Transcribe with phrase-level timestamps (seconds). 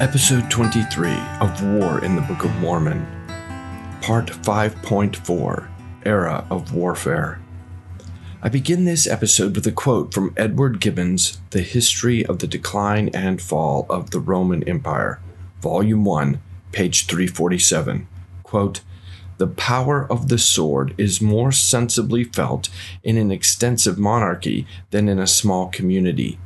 [0.00, 1.12] Episode 23
[1.42, 3.06] of War in the Book of Mormon,
[4.00, 5.68] Part 5.4
[6.06, 7.38] Era of Warfare.
[8.42, 13.10] I begin this episode with a quote from Edward Gibbon's The History of the Decline
[13.10, 15.20] and Fall of the Roman Empire,
[15.60, 16.40] Volume 1,
[16.72, 18.08] page 347.
[18.42, 18.80] Quote,
[19.36, 22.70] the power of the sword is more sensibly felt
[23.02, 26.38] in an extensive monarchy than in a small community.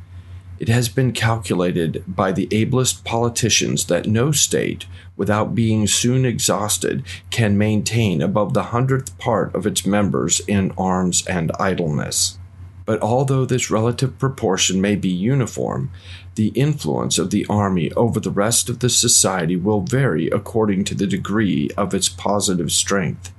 [0.57, 4.85] It has been calculated by the ablest politicians that no state,
[5.17, 11.25] without being soon exhausted, can maintain above the hundredth part of its members in arms
[11.27, 12.37] and idleness.
[12.85, 15.91] But although this relative proportion may be uniform,
[16.35, 20.95] the influence of the army over the rest of the society will vary according to
[20.95, 23.33] the degree of its positive strength.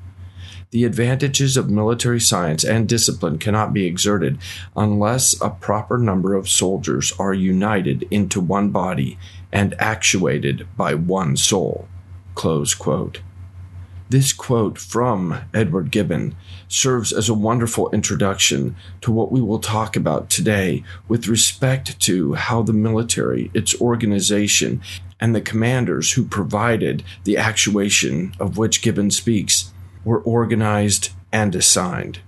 [0.71, 4.39] The advantages of military science and discipline cannot be exerted
[4.77, 9.17] unless a proper number of soldiers are united into one body
[9.53, 11.89] and actuated by one soul.
[12.35, 13.21] Quote.
[14.09, 16.37] This quote from Edward Gibbon
[16.69, 22.35] serves as a wonderful introduction to what we will talk about today with respect to
[22.35, 24.81] how the military, its organization,
[25.19, 29.73] and the commanders who provided the actuation of which Gibbon speaks
[30.07, 32.21] were organized and assigned.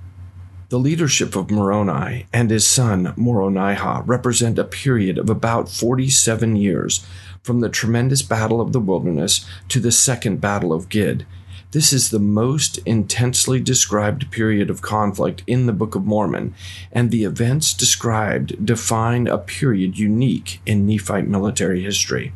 [0.68, 7.06] The leadership of Moroni and his son Moronihah represent a period of about 47 years
[7.42, 11.24] from the tremendous battle of the wilderness to the second battle of Gid
[11.70, 16.54] this is the most intensely described period of conflict in the Book of Mormon,
[16.90, 22.32] and the events described define a period unique in Nephite military history.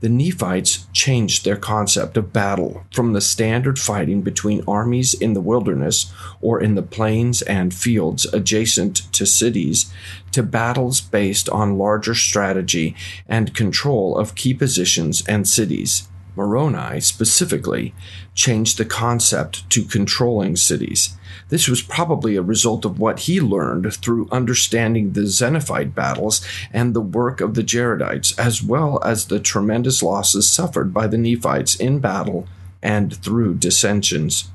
[0.00, 5.40] The Nephites changed their concept of battle from the standard fighting between armies in the
[5.40, 9.92] wilderness or in the plains and fields adjacent to cities
[10.30, 12.94] to battles based on larger strategy
[13.28, 16.06] and control of key positions and cities.
[16.36, 17.92] Moroni specifically
[18.36, 21.16] changed the concept to controlling cities.
[21.48, 26.94] This was probably a result of what he learned through understanding the Zeniffite battles and
[26.94, 31.74] the work of the Jaredites, as well as the tremendous losses suffered by the Nephites
[31.74, 32.46] in battle
[32.82, 34.50] and through dissensions.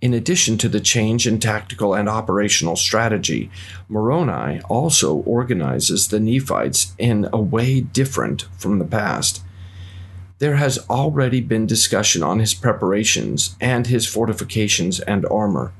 [0.00, 3.50] In addition to the change in tactical and operational strategy,
[3.88, 9.40] Moroni also organizes the Nephites in a way different from the past
[10.38, 15.72] there has already been discussion on his preparations and his fortifications and armor.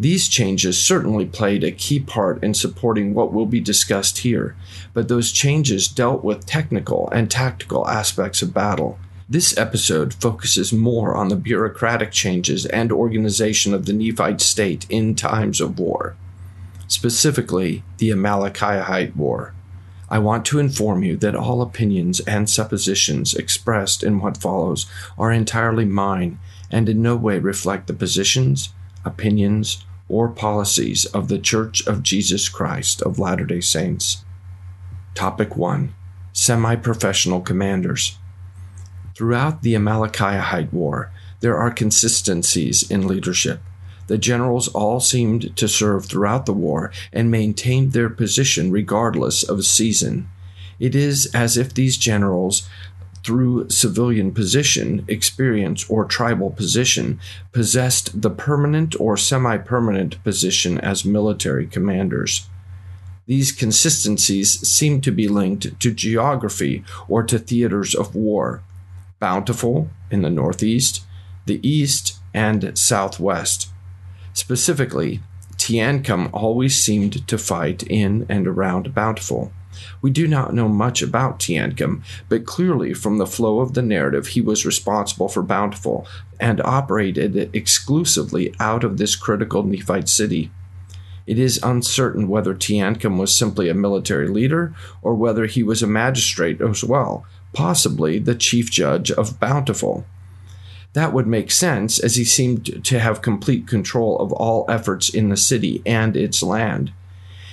[0.00, 4.54] These changes certainly played a key part in supporting what will be discussed here,
[4.94, 8.96] but those changes dealt with technical and tactical aspects of battle.
[9.28, 15.16] This episode focuses more on the bureaucratic changes and organization of the Nephite state in
[15.16, 16.14] times of war,
[16.86, 19.52] specifically the Amalekite War.
[20.08, 24.86] I want to inform you that all opinions and suppositions expressed in what follows
[25.18, 26.38] are entirely mine
[26.70, 28.70] and in no way reflect the positions,
[29.04, 34.24] opinions, or policies of the Church of Jesus Christ of Latter day Saints.
[35.14, 35.94] Topic 1
[36.32, 38.18] Semi professional commanders.
[39.14, 41.10] Throughout the Amalickiahite War,
[41.40, 43.60] there are consistencies in leadership.
[44.06, 49.66] The generals all seemed to serve throughout the war and maintained their position regardless of
[49.66, 50.28] season.
[50.78, 52.68] It is as if these generals,
[53.24, 57.20] through civilian position, experience, or tribal position,
[57.52, 62.48] possessed the permanent or semi permanent position as military commanders.
[63.26, 68.62] These consistencies seem to be linked to geography or to theaters of war.
[69.20, 71.04] Bountiful in the northeast,
[71.44, 73.68] the east, and southwest.
[74.32, 75.20] Specifically,
[75.56, 79.52] Teancum always seemed to fight in and around Bountiful.
[80.00, 84.28] We do not know much about Teancum, but clearly from the flow of the narrative,
[84.28, 86.06] he was responsible for Bountiful
[86.40, 90.50] and operated exclusively out of this critical Nephite city.
[91.26, 95.86] It is uncertain whether Teancum was simply a military leader or whether he was a
[95.86, 100.06] magistrate as well, possibly the chief judge of Bountiful.
[100.94, 105.28] That would make sense, as he seemed to have complete control of all efforts in
[105.28, 106.92] the city and its land.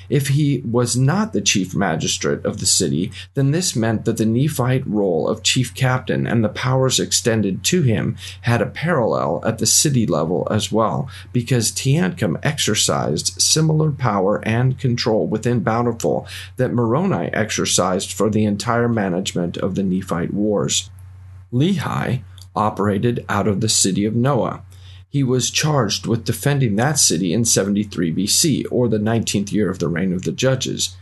[0.09, 4.25] If he was not the chief magistrate of the city, then this meant that the
[4.25, 9.59] Nephite role of chief captain and the powers extended to him had a parallel at
[9.59, 16.73] the city level as well, because Teancum exercised similar power and control within Bountiful that
[16.73, 20.89] Moroni exercised for the entire management of the Nephite wars.
[21.53, 22.23] Lehi
[22.55, 24.63] operated out of the city of Noah.
[25.15, 29.79] He was charged with defending that city in 73 BC, or the 19th year of
[29.79, 30.97] the reign of the judges.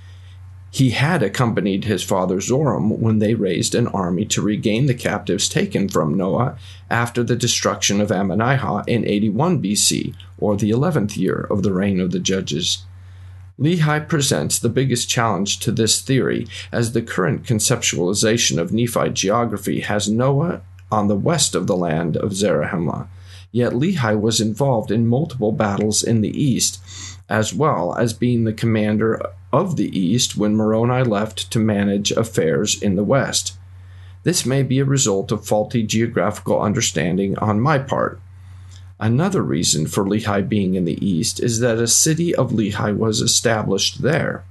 [0.70, 5.50] He had accompanied his father Zoram when they raised an army to regain the captives
[5.50, 6.60] taken from Noah
[6.92, 12.00] after the destruction of Ammonihah in 81 BC, or the 11th year of the reign
[12.00, 12.86] of the judges.
[13.60, 19.80] Lehi presents the biggest challenge to this theory, as the current conceptualization of Nephite geography
[19.80, 20.62] has Noah
[20.92, 23.08] on the west of the land of Zarahemla.
[23.54, 26.82] Yet Lehi was involved in multiple battles in the east,
[27.30, 29.22] as well as being the commander
[29.54, 33.56] of the East when Moroni left to manage affairs in the West.
[34.24, 38.20] This may be a result of faulty geographical understanding on my part.
[39.00, 43.22] Another reason for Lehi being in the East is that a city of Lehi was
[43.22, 44.44] established there.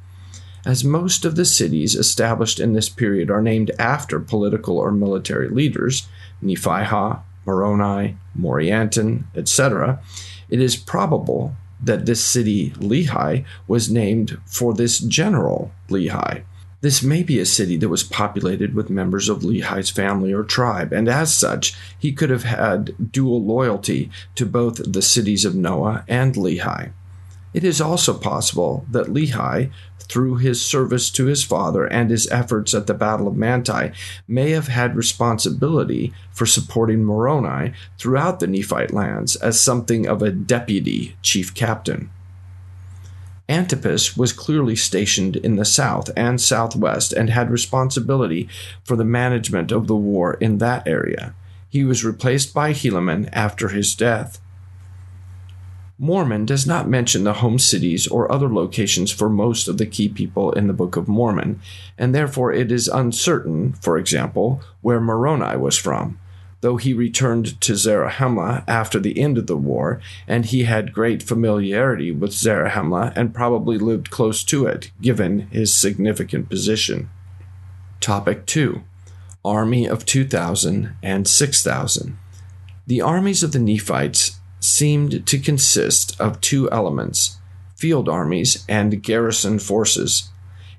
[0.64, 5.48] As most of the cities established in this period are named after political or military
[5.48, 6.06] leaders,
[6.40, 10.00] Nephihah, Moroni, Morianton, etc.,
[10.48, 16.42] it is probable that this city, Lehi, was named for this general, Lehi.
[16.80, 20.92] This may be a city that was populated with members of Lehi's family or tribe,
[20.92, 26.04] and as such, he could have had dual loyalty to both the cities of Noah
[26.08, 26.92] and Lehi.
[27.54, 32.74] It is also possible that Lehi, through his service to his father and his efforts
[32.74, 33.92] at the Battle of Manti,
[34.26, 40.30] may have had responsibility for supporting Moroni throughout the Nephite lands as something of a
[40.30, 42.10] deputy chief captain.
[43.48, 48.48] Antipas was clearly stationed in the south and southwest and had responsibility
[48.84, 51.34] for the management of the war in that area.
[51.68, 54.40] He was replaced by Helaman after his death.
[56.02, 60.08] Mormon does not mention the home cities or other locations for most of the key
[60.08, 61.60] people in the Book of Mormon,
[61.96, 66.18] and therefore it is uncertain, for example, where Moroni was from,
[66.60, 71.22] though he returned to Zarahemla after the end of the war, and he had great
[71.22, 77.10] familiarity with Zarahemla and probably lived close to it, given his significant position.
[78.00, 78.82] Topic 2
[79.44, 82.18] Army of 2,000 and 6,000.
[82.88, 87.38] The armies of the Nephites seemed to consist of two elements
[87.76, 90.30] field armies and garrison forces.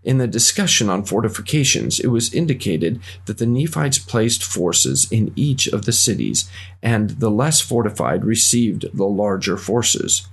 [0.06, 5.68] In the discussion on fortifications, it was indicated that the Nephites placed forces in each
[5.68, 6.50] of the cities,
[6.82, 10.28] and the less fortified received the larger forces.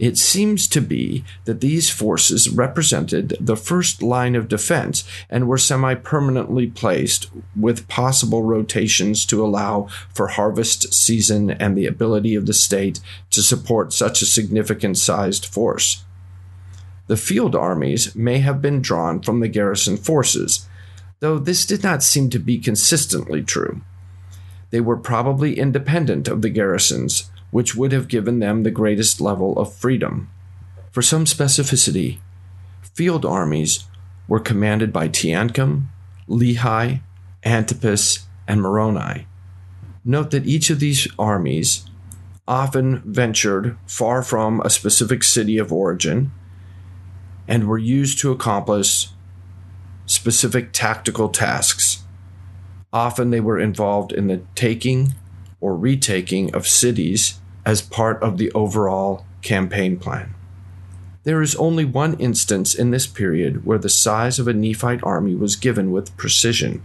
[0.00, 5.58] It seems to be that these forces represented the first line of defense and were
[5.58, 12.46] semi permanently placed with possible rotations to allow for harvest season and the ability of
[12.46, 16.02] the state to support such a significant sized force.
[17.06, 20.66] The field armies may have been drawn from the garrison forces,
[21.18, 23.82] though this did not seem to be consistently true.
[24.70, 29.58] They were probably independent of the garrisons, which would have given them the greatest level
[29.58, 30.30] of freedom.
[30.90, 32.18] For some specificity,
[32.82, 33.84] field armies
[34.28, 35.86] were commanded by Teancum,
[36.28, 37.00] Lehi,
[37.44, 39.26] Antipas, and Moroni.
[40.04, 41.84] Note that each of these armies
[42.46, 46.32] often ventured far from a specific city of origin
[47.46, 49.08] and were used to accomplish
[50.06, 52.02] specific tactical tasks.
[52.92, 55.14] Often they were involved in the taking
[55.60, 60.34] or retaking of cities as part of the overall campaign plan.
[61.24, 65.34] There is only one instance in this period where the size of a Nephite army
[65.34, 66.82] was given with precision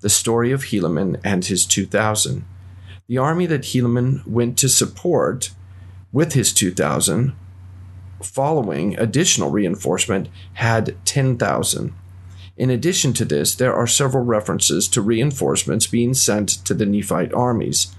[0.00, 2.44] the story of Helaman and his 2,000.
[3.08, 5.50] The army that Helaman went to support
[6.12, 7.34] with his 2,000,
[8.22, 11.94] following additional reinforcement, had 10,000.
[12.56, 17.34] In addition to this, there are several references to reinforcements being sent to the Nephite
[17.34, 17.94] armies.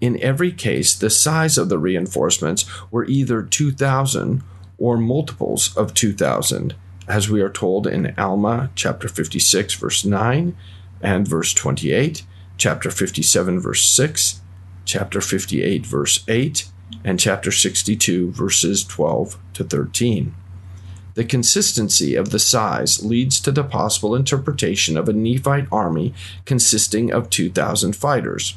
[0.00, 4.42] In every case, the size of the reinforcements were either 2,000
[4.78, 6.74] or multiples of 2,000,
[7.08, 10.56] as we are told in Alma chapter 56, verse 9
[11.00, 12.22] and verse 28,
[12.56, 14.40] chapter 57, verse 6,
[14.84, 16.68] chapter 58, verse 8,
[17.04, 20.34] and chapter 62, verses 12 to 13.
[21.14, 26.14] The consistency of the size leads to the possible interpretation of a Nephite army
[26.44, 28.56] consisting of 2,000 fighters.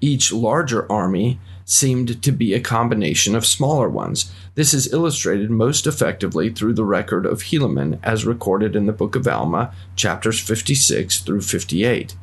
[0.00, 4.32] Each larger army seemed to be a combination of smaller ones.
[4.54, 9.16] This is illustrated most effectively through the record of Helaman as recorded in the book
[9.16, 12.14] of Alma, chapters 56 through 58.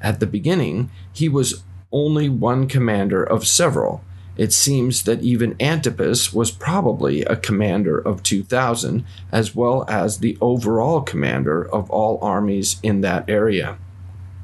[0.00, 4.04] At the beginning, he was only one commander of several.
[4.36, 10.36] It seems that even Antipas was probably a commander of 2,000, as well as the
[10.40, 13.78] overall commander of all armies in that area.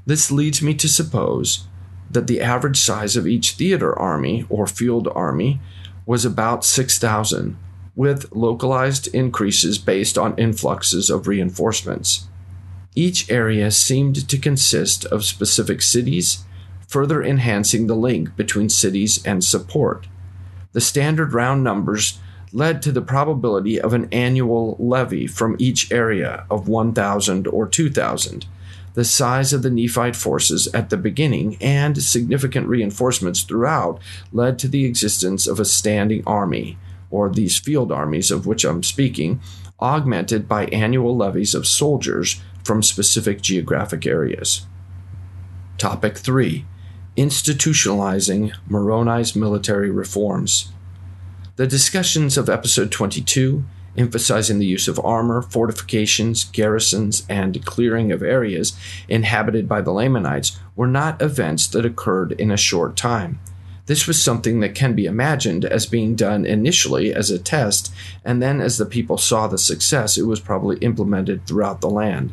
[0.07, 1.69] This leads me to suppose
[2.13, 5.61] that the average size of each theater army or field army
[6.07, 7.57] was about 6,000,
[7.95, 12.29] with localized increases based on influxes of reinforcements.
[12.95, 16.45] Each area seemed to consist of specific cities,
[16.87, 20.07] further enhancing the link between cities and support.
[20.73, 22.19] The standard round numbers
[22.53, 28.47] led to the probability of an annual levy from each area of 1,000 or 2,000.
[28.95, 34.01] The size of the Nephite forces at the beginning and significant reinforcements throughout
[34.33, 36.77] led to the existence of a standing army,
[37.11, 39.41] or these field armies of which I'm speaking,
[39.81, 44.67] augmented by annual levies of soldiers from specific geographic areas.
[45.79, 46.65] Topic 3
[47.17, 50.73] Institutionalizing Moroni's military reforms.
[51.57, 53.65] The discussions of episode 22,
[53.97, 58.77] emphasizing the use of armor, fortifications, garrisons, and clearing of areas
[59.09, 63.41] inhabited by the Lamanites, were not events that occurred in a short time.
[63.87, 67.93] This was something that can be imagined as being done initially as a test,
[68.25, 72.33] and then as the people saw the success, it was probably implemented throughout the land.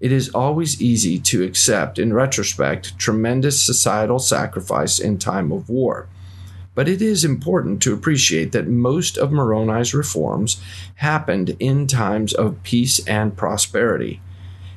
[0.00, 6.08] It is always easy to accept, in retrospect, tremendous societal sacrifice in time of war
[6.78, 10.62] but it is important to appreciate that most of Moroni's reforms
[10.94, 14.20] happened in times of peace and prosperity.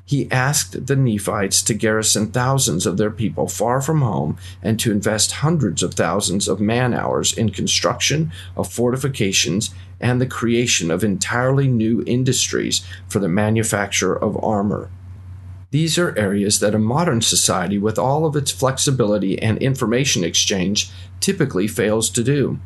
[0.03, 4.91] He asked the Nephites to garrison thousands of their people far from home and to
[4.91, 11.03] invest hundreds of thousands of man hours in construction of fortifications and the creation of
[11.03, 14.89] entirely new industries for the manufacture of armor.
[15.71, 20.91] These are areas that a modern society, with all of its flexibility and information exchange,
[21.21, 22.59] typically fails to do.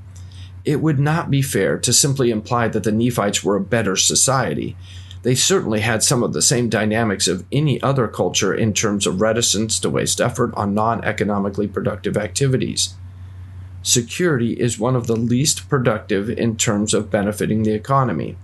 [0.65, 4.75] It would not be fair to simply imply that the Nephites were a better society.
[5.21, 9.21] They certainly had some of the same dynamics of any other culture in terms of
[9.21, 12.95] reticence to waste effort on non economically productive activities.
[13.83, 18.35] Security is one of the least productive in terms of benefiting the economy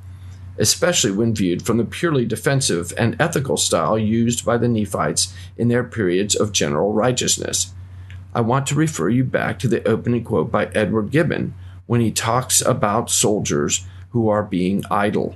[0.62, 5.68] especially when viewed from the purely defensive and ethical style used by the Nephites in
[5.68, 7.74] their periods of general righteousness.
[8.34, 11.56] I want to refer you back to the opening quote by Edward Gibbon
[11.88, 15.36] when he talks about soldiers who are being idle.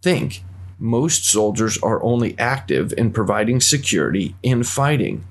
[0.00, 0.44] Think,
[0.78, 5.24] most soldiers are only active in providing security in fighting.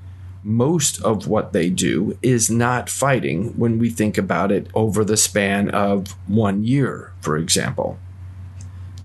[0.44, 5.18] Most of what they do is not fighting when we think about it over the
[5.18, 7.98] span of one year, for example.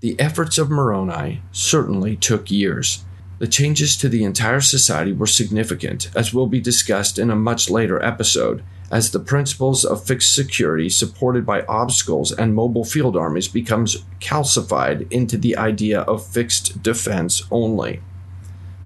[0.05, 3.05] The efforts of Moroni certainly took years.
[3.39, 7.71] The changes to the entire society were significant, as will be discussed in a much
[7.71, 13.47] later episode, as the principles of fixed security supported by obstacles and mobile field armies
[13.47, 17.99] becomes calcified into the idea of fixed defense only.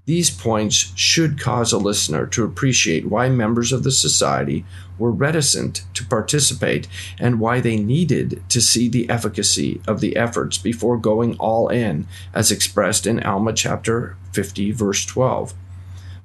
[0.06, 4.64] These points should cause a listener to appreciate why members of the society
[4.98, 6.88] were reticent to participate
[7.18, 12.06] and why they needed to see the efficacy of the efforts before going all in,
[12.34, 15.54] as expressed in Alma chapter 50, verse 12.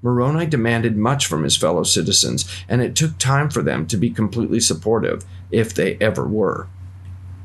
[0.02, 4.10] Moroni demanded much from his fellow citizens, and it took time for them to be
[4.10, 6.68] completely supportive, if they ever were.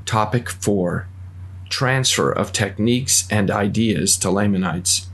[0.04, 1.06] Topic 4
[1.68, 5.10] Transfer of Techniques and Ideas to Lamanites.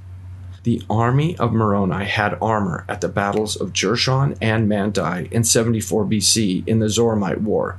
[0.67, 6.05] The army of Moroni had armor at the battles of Jershon and Manti in 74
[6.07, 7.79] BC in the Zoramite War.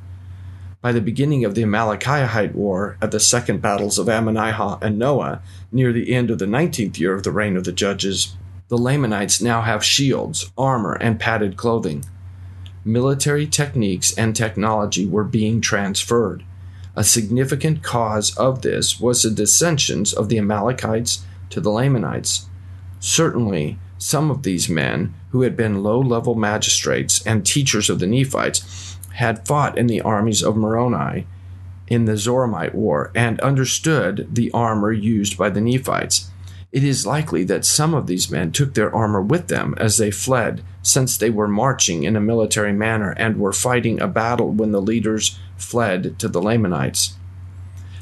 [0.82, 5.41] By the beginning of the Amalickiahite War, at the second battles of Ammonihah and Noah,
[5.70, 8.38] near the end of the 19th year of the reign of the judges,
[8.70, 12.06] the Lamanites now have shields, armor, and padded clothing.
[12.86, 16.46] Military techniques and technology were being transferred.
[16.96, 22.47] A significant cause of this was the dissensions of the Amalekites to the Lamanites.
[23.00, 28.08] Certainly, some of these men, who had been low level magistrates and teachers of the
[28.08, 31.25] Nephites, had fought in the armies of Moroni
[31.88, 36.30] in the Zoramite War and understood the armor used by the Nephites.
[36.72, 40.12] It is likely that some of these men took their armor with them as they
[40.12, 44.72] fled, since they were marching in a military manner and were fighting a battle when
[44.72, 47.17] the leaders fled to the Lamanites.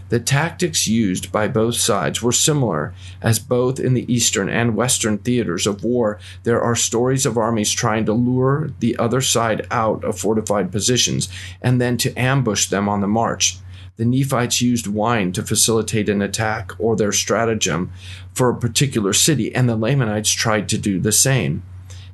[0.09, 2.93] The tactics used by both sides were similar,
[3.23, 7.71] as both in the eastern and western theaters of war there are stories of armies
[7.71, 11.27] trying to lure the other side out of fortified positions
[11.59, 13.57] and then to ambush them on the march.
[13.97, 17.91] The Nephites used wine to facilitate an attack or their stratagem
[18.33, 21.63] for a particular city, and the Lamanites tried to do the same.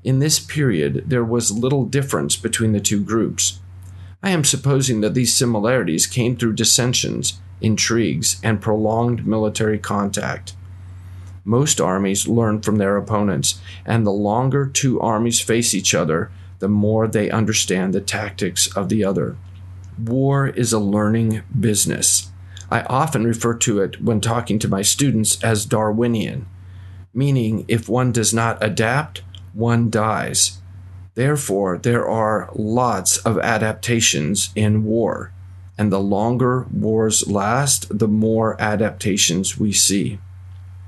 [0.04, 3.60] In this period, there was little difference between the two groups.
[4.24, 10.54] I am supposing that these similarities came through dissensions intrigues, and prolonged military contact.
[11.44, 16.70] Most armies learn from their opponents, and the longer two armies face each other, the
[16.70, 19.38] more they understand the tactics of the other.
[19.98, 22.32] War is a learning business.
[22.70, 26.46] I often refer to it when talking to my students as Darwinian,
[27.14, 30.60] meaning if one does not adapt, one dies.
[31.16, 35.34] Therefore, there are lots of adaptations in war,
[35.78, 40.20] and the longer wars last, the more adaptations we see.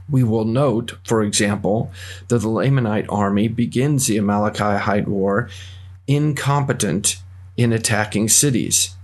[0.09, 1.91] We will note, for example,
[2.27, 5.49] that the Lamanite army begins the Amalekite War
[6.07, 7.17] incompetent
[7.55, 8.95] in attacking cities.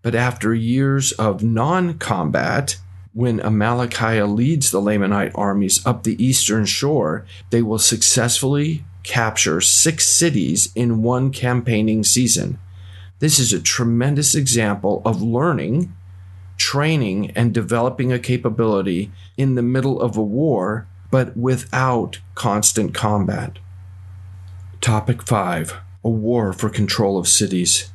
[0.00, 2.78] But after years of non combat,
[3.14, 10.06] when Amalickiah leads the Lamanite armies up the eastern shore, they will successfully capture six
[10.06, 12.58] cities in one campaigning season.
[13.22, 15.94] This is a tremendous example of learning
[16.56, 23.60] training and developing a capability in the middle of a war, but without constant combat.
[24.80, 27.92] Topic 5 A War for Control of Cities.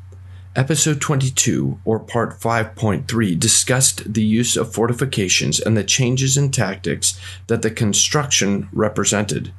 [0.55, 7.19] Episode 22, or Part 5.3, discussed the use of fortifications and the changes in tactics
[7.47, 9.51] that the construction represented.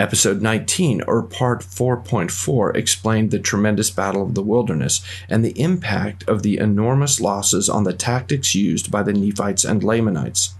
[0.00, 6.22] Episode 19, or Part 4.4, explained the tremendous Battle of the Wilderness and the impact
[6.28, 10.54] of the enormous losses on the tactics used by the Nephites and Lamanites.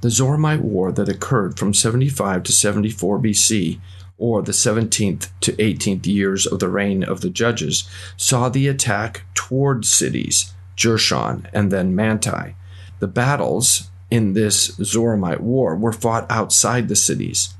[0.00, 3.78] The Zoramite War that occurred from 75 to 74 BC,
[4.16, 7.86] or the 17th to 18th years of the reign of the judges,
[8.16, 12.54] saw the attack toward cities, Jershon and then Manti.
[13.00, 17.52] The battles in this Zoramite War were fought outside the cities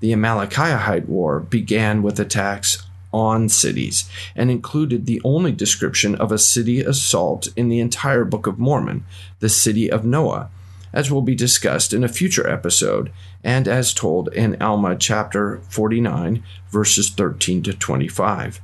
[0.00, 6.38] the Amalickiahite War began with attacks on cities and included the only description of a
[6.38, 9.04] city assault in the entire Book of Mormon,
[9.40, 10.50] the city of Noah,
[10.92, 16.42] as will be discussed in a future episode and as told in Alma chapter 49,
[16.70, 18.60] verses 13 to 25.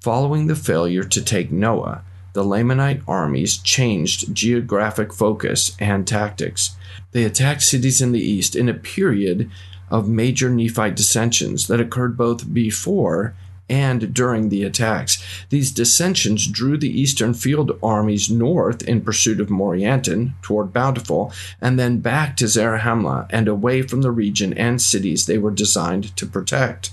[0.00, 6.76] Following the failure to take Noah, the Lamanite armies changed geographic focus and tactics.
[7.12, 9.50] They attacked cities in the east in a period
[9.90, 13.34] of major Nephite dissensions that occurred both before
[13.68, 15.22] and during the attacks.
[15.50, 21.78] These dissensions drew the eastern field armies north in pursuit of Morianton toward Bountiful, and
[21.78, 26.26] then back to Zarahemla and away from the region and cities they were designed to
[26.26, 26.92] protect.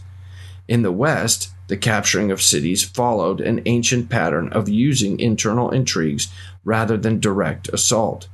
[0.67, 6.29] In the west, the capturing of cities followed an ancient pattern of using internal intrigues
[6.63, 8.27] rather than direct assault.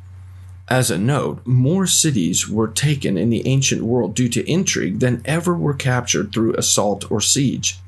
[0.69, 5.23] As a note, more cities were taken in the ancient world due to intrigue than
[5.25, 7.79] ever were captured through assault or siege.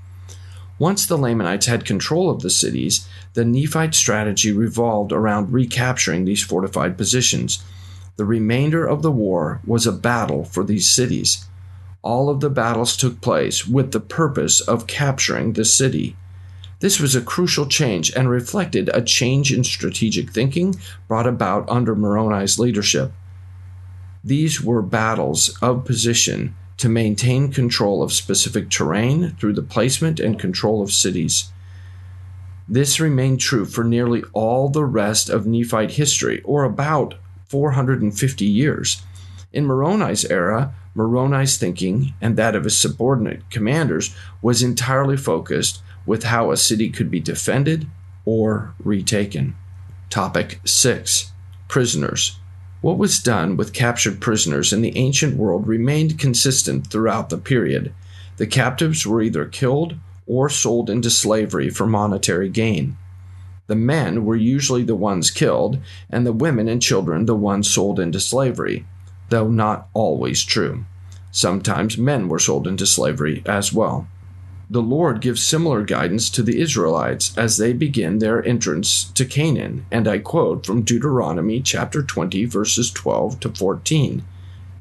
[0.80, 6.44] Once the Lamanites had control of the cities, the Nephite strategy revolved around recapturing these
[6.44, 7.64] fortified positions.
[8.16, 11.46] The remainder of the war was a battle for these cities.
[12.02, 16.16] All of the battles took place with the purpose of capturing the city.
[16.82, 20.76] This was a crucial change and reflected a change in strategic thinking
[21.08, 23.14] brought about under Moroni's leadership.
[24.24, 30.40] These were battles of position to maintain control of specific terrain through the placement and
[30.40, 31.52] control of cities.
[32.68, 37.14] This remained true for nearly all the rest of Nephite history, or about
[37.48, 39.04] 450 years.
[39.54, 46.24] In Moroni's era, Moroni's thinking and that of his subordinate commanders was entirely focused with
[46.24, 47.88] how a city could be defended
[48.26, 49.56] or retaken.
[50.10, 51.32] Topic 6
[51.68, 52.38] Prisoners.
[52.82, 57.94] What was done with captured prisoners in the ancient world remained consistent throughout the period.
[58.38, 62.98] The captives were either killed or sold into slavery for monetary gain.
[63.68, 65.78] The men were usually the ones killed,
[66.10, 68.86] and the women and children the ones sold into slavery,
[69.30, 70.86] though not always true.
[71.32, 74.08] Sometimes men were sold into slavery as well
[74.72, 79.86] the Lord gives similar guidance to the Israelites as they begin their entrance to Canaan,
[79.92, 84.24] and I quote from Deuteronomy chapter 20, verses 12 to 14.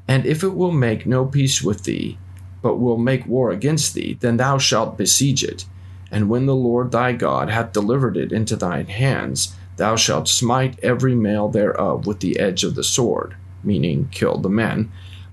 [0.07, 2.17] And if it will make no peace with thee,
[2.61, 5.65] but will make war against thee, then thou shalt besiege it.
[6.09, 10.79] And when the Lord thy God hath delivered it into thine hands, thou shalt smite
[10.81, 14.89] every male thereof with the edge of the sword, meaning kill the men,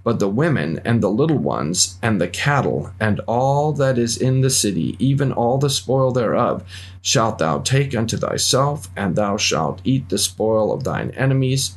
[0.08, 4.40] but the women and the little ones and the cattle and all that is in
[4.40, 6.64] the city, even all the spoil thereof,
[7.02, 11.76] shalt thou take unto thyself, and thou shalt eat the spoil of thine enemies,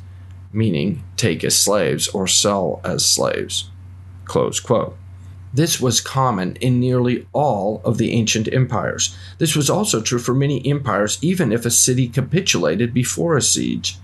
[0.50, 3.68] meaning take as slaves or sell as slaves.
[4.24, 4.96] Close quote.
[5.52, 9.14] This was common in nearly all of the ancient empires.
[9.36, 13.98] This was also true for many empires, even if a city capitulated before a siege.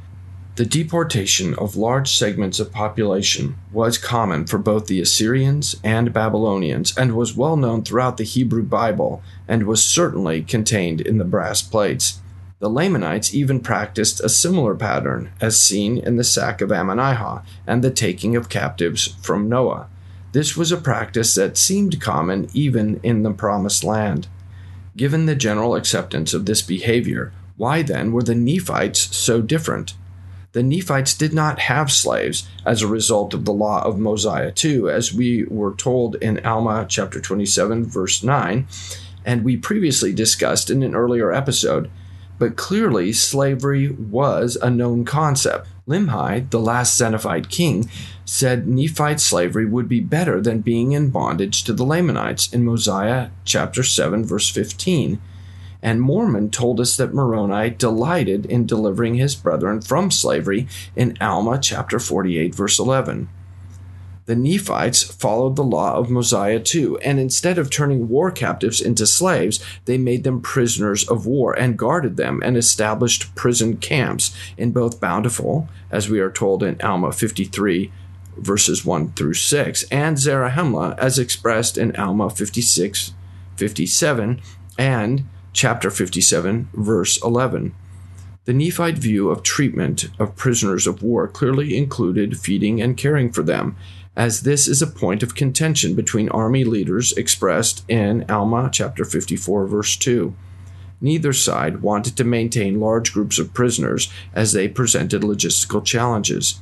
[0.58, 6.98] The deportation of large segments of population was common for both the Assyrians and Babylonians
[6.98, 11.62] and was well known throughout the Hebrew Bible and was certainly contained in the brass
[11.62, 12.18] plates.
[12.58, 17.84] The Lamanites even practiced a similar pattern, as seen in the sack of Ammonihah and
[17.84, 19.86] the taking of captives from Noah.
[20.32, 24.26] This was a practice that seemed common even in the Promised Land.
[24.96, 29.94] Given the general acceptance of this behavior, why then were the Nephites so different?
[30.52, 34.90] The Nephites did not have slaves as a result of the law of Mosiah 2,
[34.90, 38.66] as we were told in Alma chapter 27, verse 9,
[39.24, 41.90] and we previously discussed in an earlier episode
[42.38, 45.68] but clearly slavery was a known concept.
[45.86, 47.90] Limhi, the last Zeniffite king,
[48.24, 53.30] said Nephite slavery would be better than being in bondage to the Lamanites in Mosiah
[53.44, 55.20] chapter 7 verse 15.
[55.82, 61.58] And Mormon told us that Moroni delighted in delivering his brethren from slavery in Alma
[61.60, 63.28] chapter 48 verse 11
[64.28, 69.06] the Nephites followed the law of Mosiah too, and instead of turning war captives into
[69.06, 74.70] slaves, they made them prisoners of war and guarded them and established prison camps in
[74.70, 77.90] both Bountiful, as we are told in Alma 53,
[78.36, 83.14] verses 1 through 6, and Zarahemla, as expressed in Alma 56,
[83.56, 84.42] 57,
[84.76, 85.24] and
[85.58, 87.74] chapter 57, verse 11.
[88.44, 93.42] The Nephite view of treatment of prisoners of war clearly included feeding and caring for
[93.42, 93.74] them,
[94.14, 99.66] as this is a point of contention between army leaders expressed in Alma chapter 54
[99.66, 100.32] verse 2.
[101.00, 106.60] Neither side wanted to maintain large groups of prisoners as they presented logistical challenges.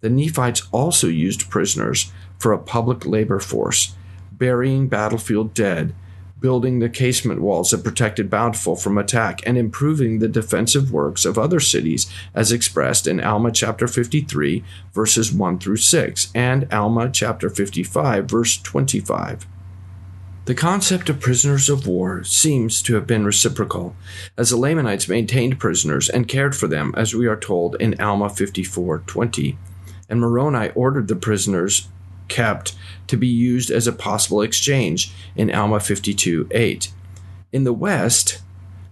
[0.00, 3.94] The Nephites also used prisoners for a public labor force,
[4.32, 5.94] burying battlefield dead
[6.40, 11.38] building the casement walls that protected Bountiful from attack, and improving the defensive works of
[11.38, 17.50] other cities, as expressed in Alma chapter 53, verses 1 through 6, and Alma chapter
[17.50, 19.46] 55, verse 25.
[20.46, 23.94] The concept of prisoners of war seems to have been reciprocal,
[24.36, 28.28] as the Lamanites maintained prisoners and cared for them, as we are told in Alma
[28.28, 29.58] 54:20,
[30.08, 31.88] and Moroni ordered the prisoners
[32.30, 32.74] kept
[33.08, 36.92] to be used as a possible exchange in Alma 52 8.
[37.52, 38.40] In the West,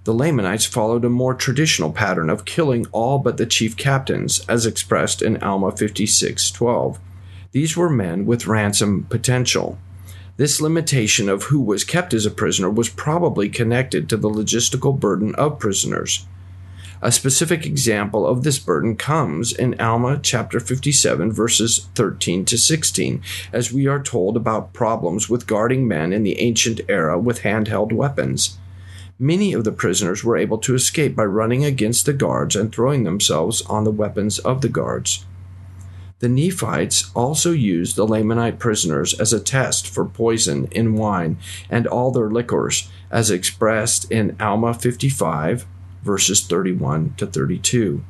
[0.04, 4.66] the Lamanites followed a more traditional pattern of killing all but the chief captains, as
[4.66, 6.98] expressed in Alma 56 12.
[7.52, 9.78] These were men with ransom potential.
[10.36, 14.98] This limitation of who was kept as a prisoner was probably connected to the logistical
[14.98, 16.26] burden of prisoners.
[17.00, 23.22] A specific example of this burden comes in Alma chapter 57, verses 13 to 16,
[23.52, 27.92] as we are told about problems with guarding men in the ancient era with handheld
[27.92, 28.58] weapons.
[29.16, 33.04] Many of the prisoners were able to escape by running against the guards and throwing
[33.04, 35.24] themselves on the weapons of the guards.
[36.18, 41.38] The Nephites also used the Lamanite prisoners as a test for poison in wine
[41.70, 45.64] and all their liquors, as expressed in Alma 55,
[46.02, 48.02] verses 31 to 32.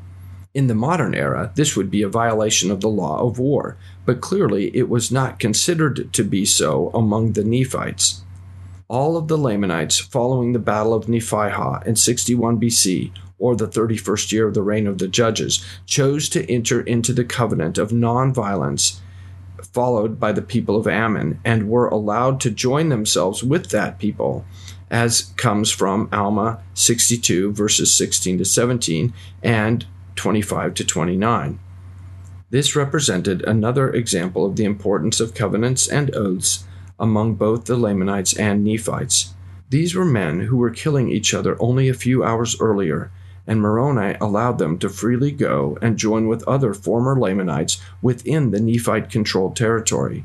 [0.55, 4.21] In the modern era, this would be a violation of the law of war, but
[4.21, 8.23] clearly it was not considered to be so among the Nephites.
[8.89, 14.33] All of the Lamanites following the Battle of Nephihah in 61 BC, or the 31st
[14.33, 19.01] year of the reign of the judges, chose to enter into the covenant of non-violence
[19.73, 24.45] followed by the people of Ammon and were allowed to join themselves with that people
[24.91, 31.59] as comes from Alma 62, verses 16 to 17, and 25 to 29.
[32.51, 36.65] This represented another example of the importance of covenants and oaths
[36.99, 39.35] among both the Lamanites and Nephites.
[39.71, 43.11] These were men who were killing each other only a few hours earlier,
[43.47, 48.61] and Moroni allowed them to freely go and join with other former Lamanites within the
[48.61, 50.25] Nephite controlled territory.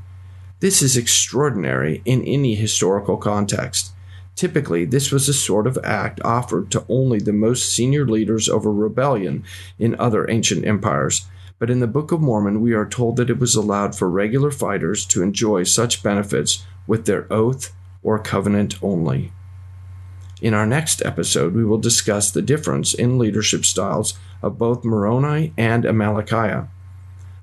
[0.61, 3.91] This is extraordinary in any historical context.
[4.35, 8.65] Typically, this was a sort of act offered to only the most senior leaders of
[8.65, 9.43] a rebellion
[9.77, 11.27] in other ancient empires.
[11.59, 14.51] But in the Book of Mormon, we are told that it was allowed for regular
[14.51, 19.31] fighters to enjoy such benefits with their oath or covenant only.
[20.41, 25.53] In our next episode, we will discuss the difference in leadership styles of both Moroni
[25.57, 26.67] and Amalickiah.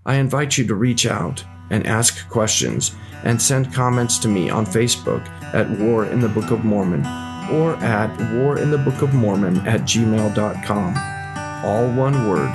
[0.04, 4.66] I invite you to reach out and ask questions and send comments to me on
[4.66, 7.00] Facebook at War in the Book of Mormon
[7.50, 11.64] or at warinthebookofmormon at gmail.com.
[11.64, 12.52] All one word,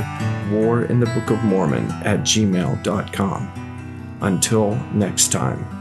[0.52, 4.18] War in the Book of Mormon at gmail.com.
[4.22, 5.75] Until next time.